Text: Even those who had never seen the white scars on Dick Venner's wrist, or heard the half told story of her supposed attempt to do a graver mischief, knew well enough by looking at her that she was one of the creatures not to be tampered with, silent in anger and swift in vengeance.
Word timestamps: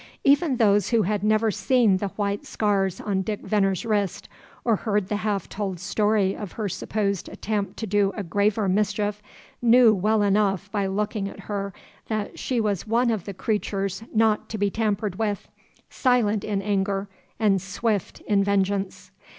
Even 0.23 0.57
those 0.57 0.89
who 0.89 1.03
had 1.03 1.23
never 1.23 1.51
seen 1.51 1.97
the 1.97 2.07
white 2.07 2.43
scars 2.43 2.99
on 2.99 3.21
Dick 3.21 3.41
Venner's 3.41 3.85
wrist, 3.85 4.27
or 4.65 4.77
heard 4.77 5.09
the 5.09 5.17
half 5.17 5.47
told 5.47 5.79
story 5.79 6.35
of 6.35 6.53
her 6.53 6.67
supposed 6.67 7.29
attempt 7.29 7.77
to 7.77 7.85
do 7.85 8.11
a 8.17 8.23
graver 8.23 8.67
mischief, 8.67 9.21
knew 9.61 9.93
well 9.93 10.23
enough 10.23 10.71
by 10.71 10.87
looking 10.87 11.29
at 11.29 11.41
her 11.41 11.71
that 12.07 12.39
she 12.39 12.59
was 12.59 12.87
one 12.87 13.11
of 13.11 13.25
the 13.25 13.33
creatures 13.35 14.01
not 14.11 14.49
to 14.49 14.57
be 14.57 14.71
tampered 14.71 15.17
with, 15.19 15.47
silent 15.87 16.43
in 16.43 16.63
anger 16.63 17.07
and 17.39 17.61
swift 17.61 18.21
in 18.21 18.43
vengeance. 18.43 19.11